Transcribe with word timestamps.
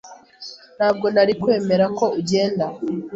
ntabwo 0.77 1.05
nari 1.13 1.33
kwemerako 1.41 2.03
ugenda, 2.19 2.65